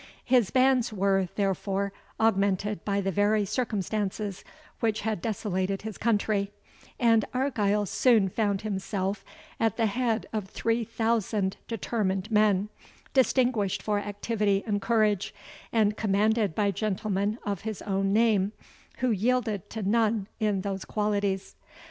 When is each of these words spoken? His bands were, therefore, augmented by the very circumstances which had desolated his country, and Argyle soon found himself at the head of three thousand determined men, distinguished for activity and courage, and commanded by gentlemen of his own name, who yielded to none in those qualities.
His 0.25 0.49
bands 0.49 0.91
were, 0.91 1.29
therefore, 1.35 1.93
augmented 2.19 2.83
by 2.83 3.01
the 3.01 3.11
very 3.11 3.45
circumstances 3.45 4.43
which 4.79 5.01
had 5.01 5.21
desolated 5.21 5.83
his 5.83 5.99
country, 5.99 6.51
and 6.99 7.23
Argyle 7.35 7.85
soon 7.85 8.27
found 8.27 8.61
himself 8.63 9.23
at 9.59 9.77
the 9.77 9.85
head 9.85 10.25
of 10.33 10.45
three 10.49 10.83
thousand 10.83 11.57
determined 11.67 12.31
men, 12.31 12.69
distinguished 13.13 13.83
for 13.83 13.99
activity 13.99 14.63
and 14.65 14.81
courage, 14.81 15.35
and 15.71 15.97
commanded 15.97 16.55
by 16.55 16.71
gentlemen 16.71 17.37
of 17.45 17.61
his 17.61 17.83
own 17.83 18.11
name, 18.11 18.53
who 19.01 19.11
yielded 19.11 19.69
to 19.69 19.83
none 19.87 20.25
in 20.39 20.61
those 20.61 20.83
qualities. 20.83 21.53